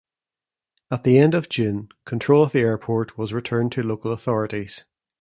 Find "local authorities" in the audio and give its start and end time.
3.83-4.85